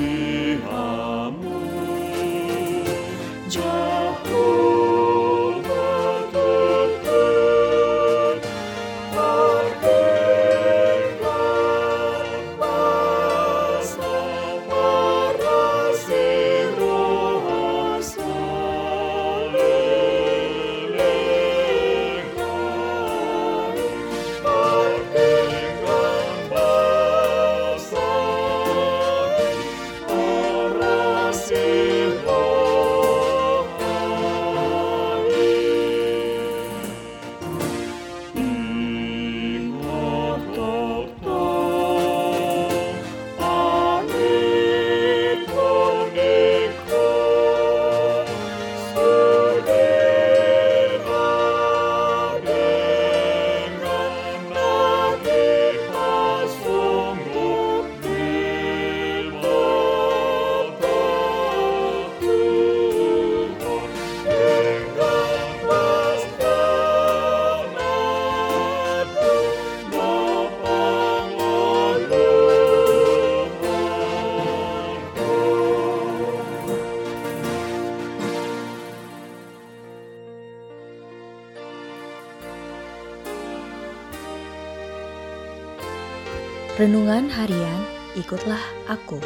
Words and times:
see. 0.00 0.39
Renungan 86.80 87.28
Harian 87.28 87.84
Ikutlah 88.16 88.64
Aku. 88.88 89.20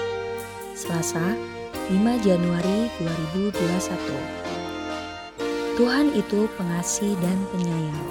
Selasa 0.75 1.39
5 1.87 2.03
Januari 2.27 2.91
2021 2.99 5.79
Tuhan 5.79 6.11
itu 6.19 6.51
pengasih 6.59 7.15
dan 7.23 7.39
penyayang. 7.55 8.07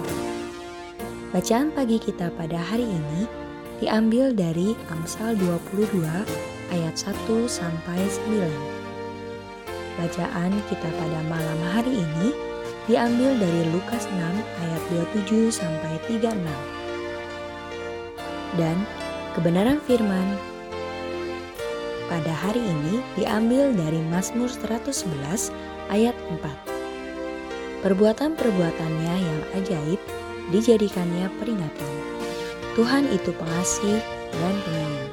Bacaan 1.35 1.75
pagi 1.75 2.00
kita 2.00 2.31
pada 2.39 2.55
hari 2.55 2.88
ini 2.88 3.27
diambil 3.83 4.31
dari 4.31 4.80
Amsal 4.88 5.35
22 5.35 5.91
ayat 6.72 6.95
1 6.95 7.11
sampai 7.44 8.00
9 8.00 8.47
Bacaan 10.00 10.55
kita 10.72 10.88
pada 10.88 11.19
malam 11.28 11.59
hari 11.75 11.91
ini 11.91 12.31
diambil 12.88 13.35
dari 13.35 13.67
Lukas 13.75 14.07
6 14.07 14.23
ayat 14.40 14.84
27 15.28 15.51
sampai 15.51 16.00
36 16.07 16.31
dan 18.53 18.78
Kebenaran 19.33 19.81
firman 19.89 20.38
pada 22.05 22.29
hari 22.38 22.61
ini 22.61 23.01
diambil 23.17 23.73
dari 23.73 23.97
Mazmur 24.13 24.45
111 24.45 25.49
ayat 25.89 26.13
4. 26.38 27.81
Perbuatan-perbuatannya 27.81 29.16
yang 29.17 29.39
ajaib 29.57 29.97
dijadikannya 30.53 31.33
peringatan. 31.41 31.93
Tuhan 32.77 33.09
itu 33.09 33.33
pengasih 33.33 33.97
dan 34.38 34.55
penyayang. 34.69 35.09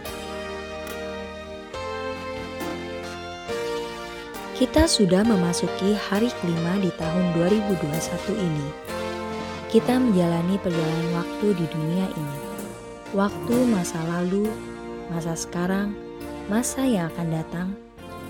Kita 4.60 4.84
sudah 4.84 5.24
memasuki 5.24 5.96
hari 5.96 6.28
kelima 6.44 6.76
di 6.76 6.92
tahun 7.00 7.24
2021 7.40 8.36
ini. 8.36 8.68
Kita 9.72 9.96
menjalani 9.96 10.60
perjalanan 10.60 11.08
waktu 11.24 11.56
di 11.56 11.64
dunia 11.72 12.04
ini 12.12 12.49
waktu 13.10 13.56
masa 13.66 13.98
lalu, 14.06 14.46
masa 15.10 15.34
sekarang, 15.34 15.90
masa 16.46 16.86
yang 16.86 17.10
akan 17.10 17.28
datang, 17.34 17.68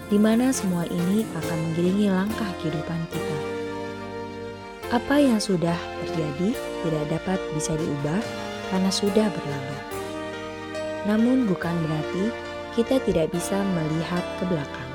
di 0.09 0.17
mana 0.17 0.49
semua 0.57 0.89
ini 0.89 1.29
akan 1.37 1.59
mengiringi 1.69 2.09
langkah 2.09 2.49
kehidupan 2.65 3.01
kita. 3.13 3.39
Apa 4.91 5.21
yang 5.21 5.39
sudah 5.39 5.77
terjadi 6.03 6.57
tidak 6.83 7.05
dapat 7.13 7.39
bisa 7.53 7.77
diubah 7.77 8.21
karena 8.73 8.91
sudah 8.91 9.27
berlalu. 9.29 9.79
Namun 11.07 11.45
bukan 11.45 11.77
berarti 11.85 12.25
kita 12.75 12.99
tidak 13.05 13.31
bisa 13.37 13.61
melihat 13.77 14.25
ke 14.41 14.45
belakang. 14.49 14.91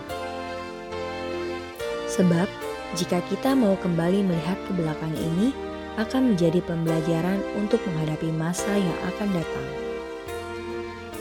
Sebab 2.09 2.49
jika 2.97 3.21
kita 3.29 3.53
mau 3.53 3.77
kembali 3.79 4.25
melihat 4.25 4.57
ke 4.65 4.71
belakang 4.75 5.13
ini, 5.13 5.53
akan 5.95 6.35
menjadi 6.35 6.59
pembelajaran 6.63 7.39
untuk 7.55 7.79
menghadapi 7.87 8.31
masa 8.35 8.71
yang 8.75 8.99
akan 9.15 9.29
datang. 9.31 9.67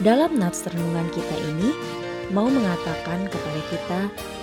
Dalam 0.03 0.31
nats 0.43 0.67
renungan 0.67 1.07
kita 1.15 1.37
ini, 1.55 1.71
mau 2.35 2.51
mengatakan 2.51 3.31
kepada 3.31 3.61
kita 3.71 4.01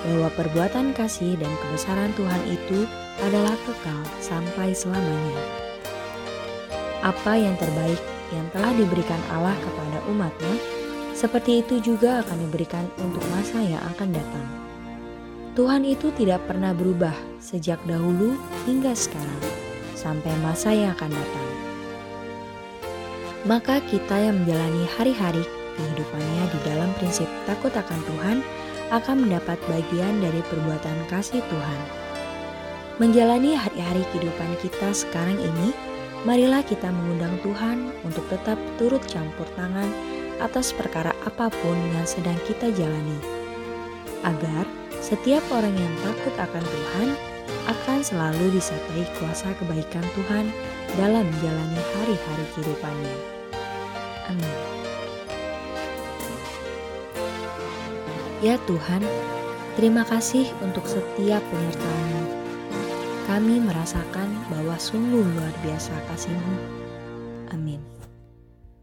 bahwa 0.07 0.29
perbuatan 0.39 0.95
kasih 0.95 1.35
dan 1.35 1.51
kebesaran 1.59 2.11
Tuhan 2.15 2.43
itu 2.47 2.87
adalah 3.19 3.55
kekal 3.67 4.01
sampai 4.23 4.71
selamanya. 4.71 5.43
Apa 7.03 7.35
yang 7.35 7.57
terbaik 7.59 7.99
yang 8.31 8.47
telah 8.55 8.71
diberikan 8.79 9.19
Allah 9.35 9.57
kepada 9.59 9.99
umatnya, 10.07 10.55
seperti 11.11 11.59
itu 11.59 11.83
juga 11.83 12.23
akan 12.23 12.47
diberikan 12.47 12.87
untuk 13.03 13.21
masa 13.35 13.59
yang 13.59 13.83
akan 13.91 14.15
datang. 14.15 14.47
Tuhan 15.51 15.83
itu 15.83 16.15
tidak 16.15 16.47
pernah 16.47 16.71
berubah 16.71 17.13
sejak 17.43 17.83
dahulu 17.83 18.39
hingga 18.63 18.95
sekarang 18.95 19.60
sampai 20.01 20.33
masa 20.41 20.73
yang 20.73 20.97
akan 20.97 21.13
datang. 21.13 21.49
Maka 23.45 23.81
kita 23.85 24.17
yang 24.17 24.41
menjalani 24.41 24.89
hari-hari 24.97 25.45
kehidupannya 25.77 26.43
di 26.49 26.59
dalam 26.65 26.89
prinsip 26.97 27.29
takut 27.45 27.73
akan 27.73 28.01
Tuhan 28.09 28.37
akan 28.91 29.25
mendapat 29.25 29.57
bagian 29.69 30.19
dari 30.21 30.41
perbuatan 30.49 30.97
kasih 31.09 31.41
Tuhan. 31.45 31.79
Menjalani 32.99 33.57
hari-hari 33.57 34.05
kehidupan 34.13 34.51
kita 34.61 34.93
sekarang 34.93 35.39
ini, 35.41 35.73
marilah 36.21 36.61
kita 36.61 36.91
mengundang 36.91 37.33
Tuhan 37.41 37.89
untuk 38.05 38.21
tetap 38.29 38.59
turut 38.77 39.01
campur 39.09 39.47
tangan 39.57 39.89
atas 40.37 40.69
perkara 40.69 41.13
apa 41.25 41.49
pun 41.49 41.77
yang 41.97 42.05
sedang 42.05 42.37
kita 42.45 42.69
jalani. 42.77 43.17
Agar 44.21 44.69
setiap 45.01 45.41
orang 45.49 45.73
yang 45.73 45.93
takut 46.05 46.35
akan 46.37 46.61
Tuhan 46.61 47.09
akan 47.69 47.99
selalu 48.01 48.55
disertai 48.55 49.05
kuasa 49.19 49.53
kebaikan 49.61 50.05
Tuhan 50.17 50.49
dalam 50.97 51.25
menjalani 51.27 51.81
hari-hari 51.97 52.45
kehidupannya. 52.55 53.17
Amin. 54.31 54.55
Ya 58.41 58.57
Tuhan, 58.65 59.05
terima 59.77 60.01
kasih 60.01 60.49
untuk 60.65 60.89
setiap 60.89 61.45
penyertaan-Mu. 61.53 62.23
Kami 63.29 63.61
merasakan 63.61 64.29
bahwa 64.49 64.75
sungguh 64.81 65.21
luar 65.21 65.53
biasa 65.61 65.93
kasih-Mu. 66.09 66.55
Amin. 67.53 68.00